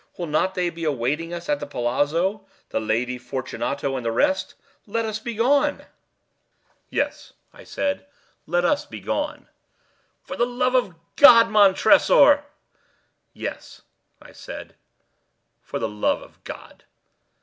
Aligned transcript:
Will 0.17 0.25
not 0.25 0.55
they 0.55 0.71
be 0.71 0.83
awaiting 0.83 1.31
us 1.31 1.47
at 1.47 1.59
the 1.59 1.67
palazzo, 1.67 2.43
the 2.69 2.79
Lady 2.79 3.19
Fortunato 3.19 3.95
and 3.95 4.03
the 4.03 4.11
rest? 4.11 4.55
Let 4.87 5.05
us 5.05 5.19
be 5.19 5.35
gone." 5.35 5.85
"Yes," 6.89 7.33
I 7.53 7.63
said, 7.63 8.07
"let 8.47 8.65
us 8.65 8.83
be 8.83 8.99
gone." 8.99 9.47
"For 10.23 10.35
the 10.35 10.47
love 10.47 10.73
of 10.73 10.95
God, 11.17 11.49
Montressor!" 11.51 12.43
"Yes," 13.31 13.83
I 14.19 14.31
said, 14.31 14.73
"for 15.61 15.77
the 15.77 15.87
love 15.87 16.23
of 16.23 16.43
God!" 16.45 16.83